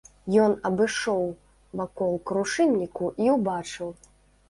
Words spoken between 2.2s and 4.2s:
крушынніку і ўбачыў.